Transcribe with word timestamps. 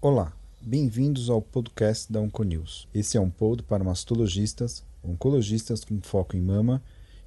Olá, 0.00 0.32
bem-vindos 0.60 1.30
ao 1.30 1.40
podcast 1.40 2.12
da 2.12 2.20
Onconews. 2.20 2.88
Esse 2.92 3.16
é 3.16 3.20
um 3.20 3.30
pod 3.30 3.62
para 3.62 3.84
mastologistas, 3.84 4.84
oncologistas 5.04 5.84
com 5.84 6.00
foco 6.00 6.36
em 6.36 6.40
mama 6.40 6.82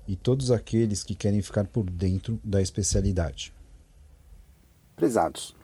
e 0.06 0.18
todos 0.18 0.52
aqueles 0.52 1.02
que 1.02 1.16
querem 1.16 1.42
ficar 1.42 1.66
por 1.68 1.90
dentro 1.90 2.42
da 2.44 2.62
especialidade. 2.62 3.54
Prezados, 4.98 5.56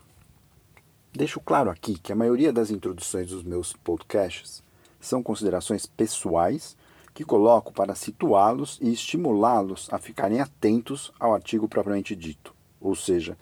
deixo 1.11 1.41
claro 1.41 1.69
aqui 1.69 1.99
que 1.99 2.13
a 2.13 2.15
maioria 2.15 2.53
das 2.53 2.71
introduções 2.71 3.31
dos 3.31 3.43
meus 3.43 3.73
podcasts 3.73 4.63
são 4.97 5.21
considerações 5.21 5.85
pessoais 5.85 6.77
que 7.18 7.25
coloco 7.25 7.73
para 7.73 7.95
situá-los 7.95 8.77
e 8.79 8.93
estimulá-los 8.93 9.88
a 9.91 9.97
ficarem 9.97 10.39
atentos 10.39 11.11
ao 11.20 11.33
artigo 11.33 11.68
propriamente 11.68 12.15
dito, 12.15 12.54
ou 12.79 12.95
seja, 12.95 13.36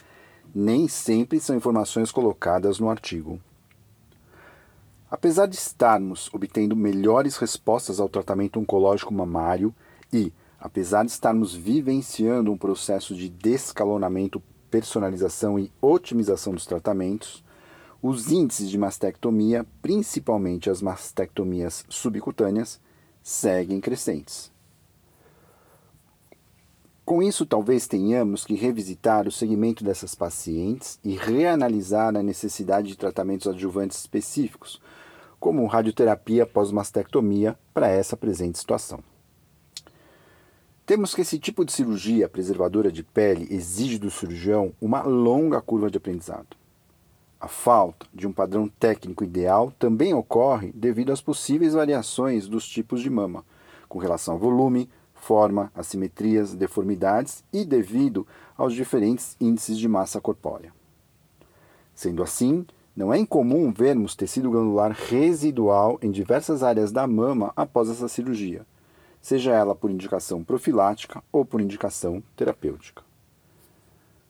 nem 0.55 0.87
sempre 0.87 1.41
são 1.41 1.57
informações 1.57 2.09
colocadas 2.09 2.79
no 2.79 2.89
artigo. 2.89 3.37
Apesar 5.11 5.47
de 5.47 5.57
estarmos 5.57 6.33
obtendo 6.33 6.73
melhores 6.73 7.35
respostas 7.35 7.99
ao 7.99 8.07
tratamento 8.07 8.61
oncológico 8.61 9.13
mamário 9.13 9.75
e, 10.13 10.31
apesar 10.57 11.03
de 11.03 11.11
estarmos 11.11 11.53
vivenciando 11.53 12.53
um 12.53 12.57
processo 12.57 13.13
de 13.13 13.27
descalonamento, 13.27 14.41
personalização 14.71 15.59
e 15.59 15.69
otimização 15.81 16.53
dos 16.53 16.65
tratamentos, 16.65 17.43
os 18.01 18.31
índices 18.31 18.69
de 18.69 18.77
mastectomia, 18.77 19.65
principalmente 19.81 20.69
as 20.69 20.81
mastectomias 20.81 21.83
subcutâneas, 21.89 22.79
seguem 23.27 23.81
crescentes. 23.81 24.51
Com 27.03 27.23
isso, 27.23 27.43
talvez 27.43 27.87
tenhamos 27.87 28.45
que 28.45 28.53
revisitar 28.53 29.27
o 29.27 29.31
segmento 29.31 29.83
dessas 29.83 30.13
pacientes 30.13 30.99
e 31.03 31.15
reanalisar 31.15 32.15
a 32.15 32.21
necessidade 32.21 32.89
de 32.89 32.95
tratamentos 32.95 33.47
adjuvantes 33.47 33.97
específicos, 33.97 34.79
como 35.39 35.65
radioterapia 35.65 36.45
pós-mastectomia, 36.45 37.57
para 37.73 37.87
essa 37.87 38.15
presente 38.15 38.59
situação. 38.59 39.03
Temos 40.85 41.15
que 41.15 41.21
esse 41.21 41.39
tipo 41.39 41.65
de 41.65 41.71
cirurgia 41.71 42.29
preservadora 42.29 42.91
de 42.91 43.01
pele 43.01 43.47
exige 43.49 43.97
do 43.97 44.11
cirurgião 44.11 44.71
uma 44.79 45.01
longa 45.01 45.59
curva 45.61 45.89
de 45.89 45.97
aprendizado. 45.97 46.55
A 47.45 47.47
falta 47.47 48.07
de 48.11 48.25
um 48.25 48.31
padrão 48.31 48.67
técnico 48.67 49.23
ideal 49.23 49.71
também 49.77 50.15
ocorre 50.15 50.71
devido 50.73 51.11
às 51.11 51.21
possíveis 51.21 51.75
variações 51.75 52.47
dos 52.47 52.67
tipos 52.67 53.01
de 53.01 53.09
mama, 53.11 53.45
com 53.87 53.99
relação 53.99 54.33
ao 54.33 54.39
volume, 54.39 54.89
forma, 55.13 55.71
assimetrias, 55.75 56.55
deformidades 56.55 57.43
e 57.53 57.63
devido 57.63 58.25
aos 58.57 58.73
diferentes 58.73 59.37
índices 59.39 59.77
de 59.77 59.87
massa 59.87 60.19
corpórea. 60.19 60.73
Sendo 61.93 62.23
assim, 62.23 62.65
não 62.95 63.13
é 63.13 63.19
incomum 63.19 63.71
vermos 63.71 64.15
tecido 64.15 64.49
glandular 64.49 64.91
residual 64.91 65.99
em 66.01 66.09
diversas 66.09 66.63
áreas 66.63 66.91
da 66.91 67.05
mama 67.05 67.53
após 67.55 67.91
essa 67.91 68.07
cirurgia, 68.07 68.65
seja 69.21 69.53
ela 69.53 69.75
por 69.75 69.91
indicação 69.91 70.43
profilática 70.43 71.23
ou 71.31 71.45
por 71.45 71.61
indicação 71.61 72.23
terapêutica. 72.35 73.03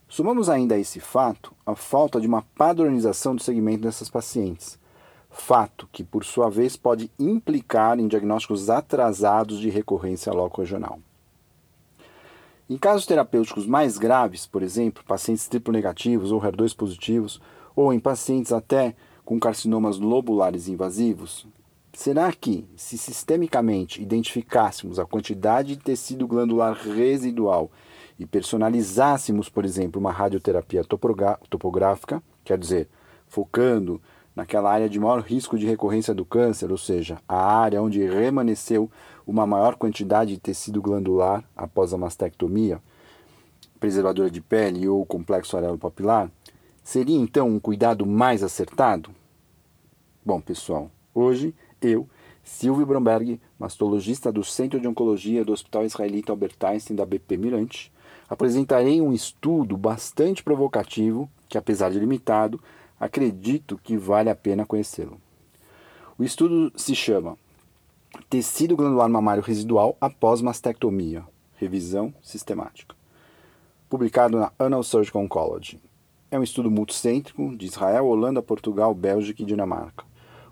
Somamos 0.08 0.50
ainda 0.50 0.76
a 0.76 0.80
esse 0.80 1.00
fato 1.00 1.54
a 1.66 1.76
falta 1.76 2.22
de 2.22 2.28
uma 2.28 2.44
padronização 2.56 3.36
do 3.36 3.42
segmento 3.42 3.82
dessas 3.82 4.10
pacientes, 4.10 4.80
fato 5.30 5.90
que, 5.92 6.04
por 6.04 6.24
sua 6.24 6.50
vez, 6.50 6.78
pode 6.78 7.12
implicar 7.20 8.00
em 8.00 8.08
diagnósticos 8.08 8.70
atrasados 8.70 9.60
de 9.60 9.70
recorrência 9.70 10.32
loco-regional. 10.32 11.00
Em 12.70 12.78
casos 12.78 13.06
terapêuticos 13.06 13.68
mais 13.68 13.98
graves, 13.98 14.48
por 14.48 14.64
exemplo, 14.64 15.04
pacientes 15.06 15.48
triplo 15.48 15.74
negativos 15.74 16.32
ou 16.32 16.42
HER2 16.42 16.76
positivos, 16.76 17.42
ou 17.76 17.94
em 17.94 18.00
pacientes 18.00 18.52
até 18.52 18.96
com 19.24 19.40
carcinomas 19.40 20.00
lobulares 20.00 20.68
invasivos, 20.68 21.46
será 21.94 22.32
que, 22.32 22.66
se 22.76 22.98
sistemicamente 22.98 24.02
identificássemos 24.02 25.00
a 25.00 25.06
quantidade 25.06 25.76
de 25.76 25.84
tecido 25.84 26.28
glandular 26.28 26.74
residual 26.74 27.70
e 28.18 28.26
personalizássemos, 28.26 29.50
por 29.50 29.66
exemplo, 29.66 30.00
uma 30.00 30.12
radioterapia 30.12 30.84
topográfica, 31.50 32.24
quer 32.44 32.58
dizer, 32.58 32.88
focando 33.28 34.02
naquela 34.36 34.72
área 34.72 34.90
de 34.90 35.00
maior 35.00 35.22
risco 35.22 35.58
de 35.58 35.66
recorrência 35.66 36.14
do 36.14 36.26
câncer, 36.26 36.72
ou 36.72 36.78
seja, 36.78 37.18
a 37.28 37.38
área 37.38 37.82
onde 37.82 38.06
remanesceu 38.06 38.90
uma 39.26 39.48
maior 39.48 39.76
quantidade 39.76 40.34
de 40.34 40.40
tecido 40.40 40.82
glandular 40.82 41.44
após 41.56 41.94
a 41.94 41.98
mastectomia, 41.98 42.82
preservadora 43.80 44.30
de 44.30 44.42
pele 44.42 44.88
ou 44.88 45.06
complexo 45.06 45.58
areolo 45.58 45.78
papilar, 45.78 46.30
seria 46.84 47.18
então 47.18 47.50
um 47.50 47.60
cuidado 47.60 48.06
mais 48.06 48.44
acertado? 48.44 49.10
Bom, 50.24 50.42
pessoal, 50.42 50.92
hoje 51.14 51.54
eu, 51.82 52.08
Silvio 52.44 52.86
Bromberg, 52.86 53.40
mastologista 53.58 54.32
do 54.32 54.44
Centro 54.44 54.80
de 54.80 54.88
Oncologia 54.88 55.46
do 55.46 55.54
Hospital 55.54 55.86
Israelita 55.86 56.32
Albert 56.32 56.56
Einstein 56.62 56.96
da 56.96 57.06
BP 57.06 57.38
Mirante, 57.38 57.92
apresentarei 58.30 59.02
um 59.02 59.14
estudo 59.14 59.78
bastante 59.78 60.44
provocativo 60.44 61.30
que, 61.48 61.58
apesar 61.58 61.92
de 61.92 62.00
limitado, 62.00 62.60
acredito 63.00 63.80
que 63.84 63.98
vale 63.98 64.30
a 64.30 64.36
pena 64.36 64.66
conhecê-lo. 64.66 65.20
O 66.18 66.24
estudo 66.24 66.72
se 66.76 66.96
chama 66.96 67.38
Tecido 68.30 68.78
glandular 68.78 69.10
mamário 69.10 69.44
residual 69.44 69.98
após 70.00 70.42
mastectomia, 70.42 71.26
revisão 71.58 72.14
sistemática, 72.22 72.96
publicado 73.90 74.40
na 74.40 74.52
Annal 74.58 74.84
Surgical 74.84 75.22
Oncology. 75.22 75.80
É 76.32 76.40
um 76.40 76.44
estudo 76.44 76.72
multicêntrico 76.72 77.56
de 77.56 77.66
Israel, 77.66 78.08
Holanda, 78.08 78.42
Portugal, 78.42 78.94
Bélgica 78.94 79.44
e 79.44 79.46
Dinamarca, 79.46 80.06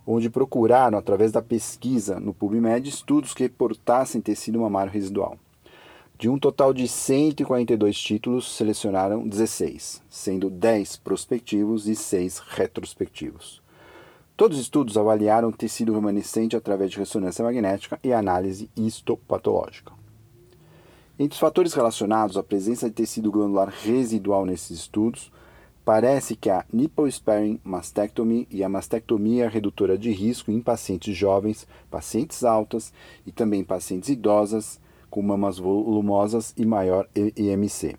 onde 0.06 0.30
procuraram, 0.30 0.98
através 0.98 1.32
da 1.32 1.42
pesquisa 1.42 2.20
no 2.20 2.34
PubMed, 2.34 2.88
estudos 2.88 3.34
que 3.34 3.44
reportassem 3.44 4.22
tecido 4.22 4.60
mamário 4.60 4.92
residual. 4.92 5.38
De 6.24 6.30
um 6.30 6.40
total 6.40 6.74
de 6.74 6.88
142 6.88 8.00
títulos, 8.00 8.56
selecionaram 8.56 9.28
16, 9.28 10.02
sendo 10.10 10.50
10 10.50 10.96
prospectivos 10.96 11.86
e 11.86 11.98
6 11.98 12.40
retrospectivos. 12.40 13.62
Todos 14.38 14.58
os 14.58 14.64
estudos 14.64 14.98
avaliaram 14.98 15.52
tecido 15.52 15.94
remanescente 15.94 16.56
através 16.56 16.92
de 16.92 17.00
ressonância 17.00 17.44
magnética 17.44 18.00
e 18.02 18.14
análise 18.14 18.70
histopatológica. 18.74 19.92
Entre 21.20 21.34
os 21.34 21.40
fatores 21.42 21.74
relacionados 21.74 22.38
à 22.38 22.42
presença 22.42 22.88
de 22.88 22.96
tecido 22.96 23.30
glandular 23.30 23.68
residual 23.68 24.46
nesses 24.46 24.80
estudos, 24.80 25.30
parece 25.84 26.38
que 26.38 26.50
a 26.50 26.64
nipple 26.72 27.12
sparing 27.12 27.60
mastectomy 27.66 28.48
e 28.50 28.64
a 28.64 28.70
mastectomia 28.70 29.50
redutora 29.50 29.98
de 29.98 30.14
risco 30.14 30.52
em 30.52 30.62
pacientes 30.62 31.18
jovens, 31.18 31.68
pacientes 31.92 32.46
altas 32.46 32.94
e 33.28 33.32
também 33.34 33.62
pacientes 33.62 34.08
idosas 34.08 34.82
com 35.14 35.22
mamas 35.22 35.60
volumosas 35.60 36.56
e 36.58 36.66
maior 36.66 37.08
IMC. 37.16 37.96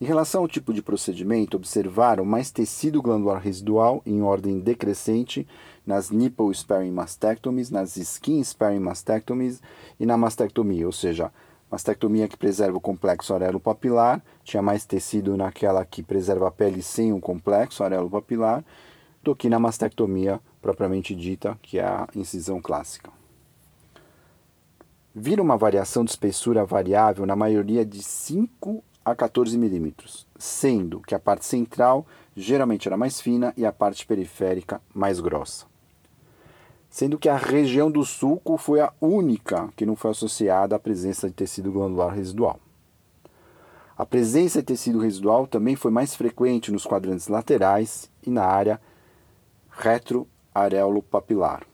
Em 0.00 0.04
relação 0.04 0.40
ao 0.40 0.48
tipo 0.48 0.74
de 0.74 0.82
procedimento, 0.82 1.56
observaram 1.56 2.24
mais 2.24 2.50
tecido 2.50 3.00
glandular 3.00 3.40
residual 3.40 4.02
em 4.04 4.20
ordem 4.20 4.58
decrescente 4.58 5.46
nas 5.86 6.10
nipple 6.10 6.52
sparing 6.52 6.90
mastectomies, 6.90 7.70
nas 7.70 7.96
skin 7.96 8.42
sparing 8.42 8.80
mastectomies 8.80 9.62
e 10.00 10.04
na 10.04 10.16
mastectomia, 10.16 10.86
ou 10.86 10.92
seja, 10.92 11.30
mastectomia 11.70 12.26
que 12.26 12.36
preserva 12.36 12.76
o 12.76 12.80
complexo 12.80 13.32
arelo 13.32 13.60
papilar, 13.60 14.20
tinha 14.42 14.60
mais 14.60 14.84
tecido 14.84 15.36
naquela 15.36 15.84
que 15.84 16.02
preserva 16.02 16.48
a 16.48 16.50
pele 16.50 16.82
sem 16.82 17.12
o 17.12 17.20
complexo 17.20 17.84
arelo 17.84 18.10
papilar, 18.10 18.64
do 19.22 19.36
que 19.36 19.48
na 19.48 19.60
mastectomia 19.60 20.40
propriamente 20.60 21.14
dita, 21.14 21.56
que 21.62 21.78
é 21.78 21.84
a 21.84 22.08
incisão 22.16 22.60
clássica 22.60 23.19
vira 25.14 25.42
uma 25.42 25.56
variação 25.56 26.04
de 26.04 26.10
espessura 26.10 26.64
variável 26.64 27.26
na 27.26 27.34
maioria 27.34 27.84
de 27.84 28.02
5 28.02 28.82
a 29.04 29.14
14 29.14 29.58
milímetros, 29.58 30.26
sendo 30.38 31.00
que 31.00 31.14
a 31.14 31.18
parte 31.18 31.44
central 31.44 32.06
geralmente 32.36 32.86
era 32.86 32.96
mais 32.96 33.20
fina 33.20 33.52
e 33.56 33.66
a 33.66 33.72
parte 33.72 34.06
periférica 34.06 34.80
mais 34.94 35.20
grossa. 35.20 35.66
Sendo 36.88 37.18
que 37.18 37.28
a 37.28 37.36
região 37.36 37.90
do 37.90 38.04
sulco 38.04 38.56
foi 38.56 38.80
a 38.80 38.92
única 39.00 39.68
que 39.76 39.86
não 39.86 39.96
foi 39.96 40.10
associada 40.10 40.76
à 40.76 40.78
presença 40.78 41.28
de 41.28 41.34
tecido 41.34 41.70
glandular 41.72 42.14
residual. 42.14 42.58
A 43.96 44.06
presença 44.06 44.60
de 44.60 44.66
tecido 44.66 44.98
residual 44.98 45.46
também 45.46 45.76
foi 45.76 45.90
mais 45.90 46.14
frequente 46.14 46.72
nos 46.72 46.86
quadrantes 46.86 47.28
laterais 47.28 48.10
e 48.26 48.30
na 48.30 48.44
área 48.44 48.80
retroareolo-papilar, 49.70 51.64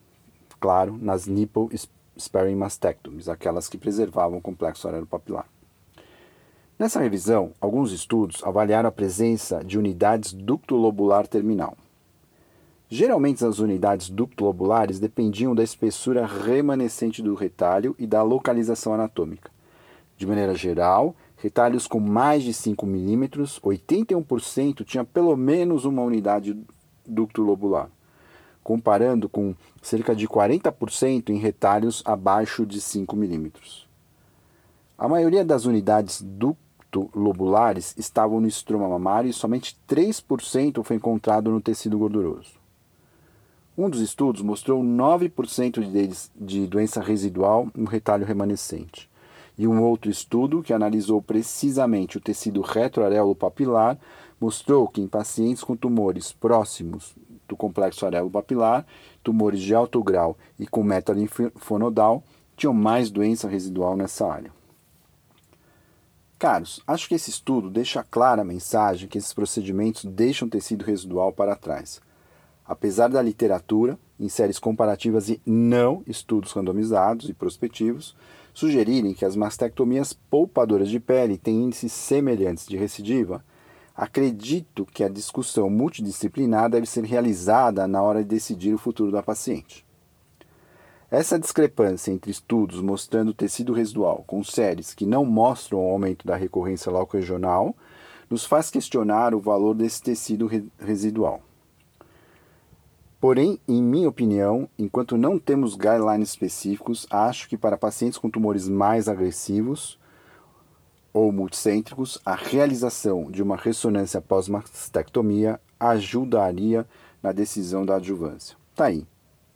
claro, 0.60 0.98
nas 1.00 1.26
nipple 1.26 1.68
sparing 2.16 2.54
mastectomies, 2.54 3.28
aquelas 3.28 3.68
que 3.68 3.78
preservavam 3.78 4.38
o 4.38 4.42
complexo 4.42 4.88
papilar. 5.08 5.46
Nessa 6.78 7.00
revisão, 7.00 7.52
alguns 7.60 7.92
estudos 7.92 8.42
avaliaram 8.44 8.88
a 8.88 8.92
presença 8.92 9.64
de 9.64 9.78
unidades 9.78 10.32
ducto-lobular 10.32 11.26
terminal. 11.26 11.76
Geralmente, 12.88 13.44
as 13.44 13.58
unidades 13.58 14.08
ducto-lobulares 14.10 15.00
dependiam 15.00 15.54
da 15.54 15.64
espessura 15.64 16.26
remanescente 16.26 17.22
do 17.22 17.34
retalho 17.34 17.96
e 17.98 18.06
da 18.06 18.22
localização 18.22 18.94
anatômica. 18.94 19.50
De 20.16 20.26
maneira 20.26 20.54
geral, 20.54 21.14
Retalhos 21.38 21.86
com 21.86 22.00
mais 22.00 22.42
de 22.42 22.54
5 22.54 22.86
milímetros, 22.86 23.60
81% 23.60 24.84
tinha 24.84 25.04
pelo 25.04 25.36
menos 25.36 25.84
uma 25.84 26.02
unidade 26.02 26.58
ducto 27.06 27.42
lobular, 27.42 27.90
comparando 28.66 29.28
com 29.28 29.54
cerca 29.80 30.12
de 30.12 30.26
40% 30.26 31.30
em 31.30 31.38
retalhos 31.38 32.02
abaixo 32.04 32.66
de 32.66 32.80
5 32.80 33.14
milímetros. 33.14 33.86
A 34.98 35.06
maioria 35.06 35.44
das 35.44 35.66
unidades 35.66 36.20
ducto 36.20 37.08
lobulares 37.14 37.94
estavam 37.96 38.40
no 38.40 38.48
estroma 38.48 38.88
mamário 38.88 39.30
e 39.30 39.32
somente 39.32 39.78
3% 39.88 40.82
foi 40.82 40.96
encontrado 40.96 41.48
no 41.48 41.60
tecido 41.60 41.96
gorduroso. 41.96 42.54
Um 43.78 43.88
dos 43.88 44.00
estudos 44.00 44.42
mostrou 44.42 44.82
9% 44.82 45.88
deles 45.88 46.32
de 46.34 46.66
doença 46.66 47.00
residual 47.00 47.68
no 47.72 47.84
retalho 47.84 48.26
remanescente 48.26 49.08
e 49.58 49.66
um 49.66 49.82
outro 49.82 50.10
estudo, 50.10 50.62
que 50.62 50.72
analisou 50.72 51.22
precisamente 51.22 52.18
o 52.18 52.20
tecido 52.20 52.60
retroareolo 52.60 53.34
papilar, 53.34 53.96
mostrou 54.40 54.86
que 54.86 55.00
em 55.00 55.06
pacientes 55.06 55.64
com 55.64 55.76
tumores 55.76 56.30
próximos 56.32 57.14
do 57.48 57.56
complexo 57.56 58.06
areolo 58.06 58.30
papilar, 58.30 58.86
tumores 59.22 59.60
de 59.60 59.74
alto 59.74 60.02
grau 60.02 60.36
e 60.58 60.66
com 60.66 60.82
metalinfonodal, 60.82 62.22
tinham 62.56 62.72
mais 62.72 63.10
doença 63.10 63.48
residual 63.48 63.96
nessa 63.96 64.26
área. 64.26 64.50
Caros, 66.38 66.82
acho 66.86 67.08
que 67.08 67.14
esse 67.14 67.30
estudo 67.30 67.70
deixa 67.70 68.02
clara 68.02 68.42
a 68.42 68.44
mensagem 68.44 69.08
que 69.08 69.16
esses 69.16 69.32
procedimentos 69.32 70.04
deixam 70.04 70.48
tecido 70.48 70.84
residual 70.84 71.32
para 71.32 71.56
trás. 71.56 72.00
Apesar 72.66 73.08
da 73.08 73.22
literatura, 73.22 73.98
em 74.18 74.28
séries 74.28 74.58
comparativas 74.58 75.28
e 75.28 75.40
não 75.46 76.02
estudos 76.06 76.52
randomizados 76.52 77.28
e 77.28 77.34
prospectivos, 77.34 78.14
sugerirem 78.52 79.14
que 79.14 79.24
as 79.24 79.36
mastectomias 79.36 80.12
poupadoras 80.12 80.88
de 80.88 80.98
pele 80.98 81.38
têm 81.38 81.64
índices 81.64 81.92
semelhantes 81.92 82.66
de 82.66 82.76
recidiva, 82.76 83.44
acredito 83.96 84.84
que 84.84 85.02
a 85.02 85.08
discussão 85.08 85.70
multidisciplinar 85.70 86.68
deve 86.68 86.86
ser 86.86 87.04
realizada 87.04 87.88
na 87.88 88.02
hora 88.02 88.22
de 88.22 88.28
decidir 88.28 88.74
o 88.74 88.78
futuro 88.78 89.10
da 89.10 89.22
paciente. 89.22 89.86
Essa 91.10 91.38
discrepância 91.38 92.10
entre 92.10 92.30
estudos 92.30 92.82
mostrando 92.82 93.32
tecido 93.32 93.72
residual 93.72 94.24
com 94.26 94.44
séries 94.44 94.92
que 94.92 95.06
não 95.06 95.24
mostram 95.24 95.78
o 95.78 95.90
aumento 95.90 96.26
da 96.26 96.36
recorrência 96.36 96.92
loco-regional 96.92 97.74
nos 98.28 98.44
faz 98.44 98.70
questionar 98.70 99.34
o 99.34 99.40
valor 99.40 99.72
desse 99.72 100.02
tecido 100.02 100.50
residual. 100.78 101.40
Porém, 103.20 103.58
em 103.66 103.82
minha 103.82 104.08
opinião, 104.08 104.68
enquanto 104.78 105.16
não 105.16 105.38
temos 105.38 105.74
guidelines 105.74 106.30
específicos, 106.30 107.06
acho 107.08 107.48
que 107.48 107.56
para 107.56 107.78
pacientes 107.78 108.18
com 108.18 108.28
tumores 108.28 108.68
mais 108.68 109.08
agressivos 109.08 109.98
ou 111.16 111.32
multicêntricos, 111.32 112.20
a 112.26 112.34
realização 112.34 113.30
de 113.30 113.42
uma 113.42 113.56
ressonância 113.56 114.20
pós-mastectomia 114.20 115.58
ajudaria 115.80 116.86
na 117.22 117.32
decisão 117.32 117.86
da 117.86 117.96
adjuvância. 117.96 118.54
Tá 118.74 118.84
aí. 118.84 119.06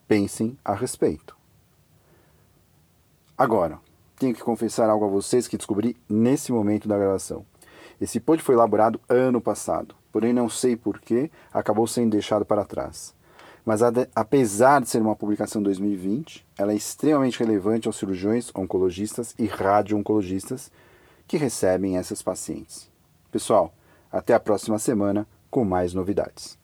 Pensem 0.09 0.57
a 0.65 0.73
respeito. 0.73 1.37
Agora, 3.37 3.79
tenho 4.19 4.35
que 4.35 4.41
confessar 4.41 4.89
algo 4.89 5.05
a 5.05 5.09
vocês 5.09 5.47
que 5.47 5.59
descobri 5.59 5.95
nesse 6.09 6.51
momento 6.51 6.89
da 6.89 6.97
gravação. 6.97 7.45
Esse 8.01 8.19
pod 8.19 8.43
foi 8.43 8.55
elaborado 8.55 8.99
ano 9.07 9.39
passado, 9.39 9.95
porém 10.11 10.33
não 10.33 10.49
sei 10.49 10.77
por 10.77 10.99
que 10.99 11.31
acabou 11.53 11.87
sendo 11.87 12.13
deixado 12.13 12.47
para 12.47 12.65
trás 12.65 13.15
mas 13.63 13.83
apesar 14.17 14.81
de 14.81 14.89
ser 14.89 15.03
uma 15.03 15.15
publicação 15.15 15.63
2020, 15.63 16.47
ela 16.57 16.73
é 16.73 16.75
extremamente 16.75 17.39
relevante 17.39 17.87
aos 17.87 17.97
cirurgiões, 17.97 18.51
oncologistas 18.55 19.35
e 19.39 19.47
radio-oncologistas 19.47 20.73
que 21.31 21.37
recebem 21.37 21.97
essas 21.97 22.21
pacientes. 22.21 22.91
Pessoal, 23.31 23.73
até 24.11 24.35
a 24.35 24.41
próxima 24.41 24.81
semana 24.81 25.29
com 25.49 25.65
mais 25.65 25.95
novidades. 25.95 26.59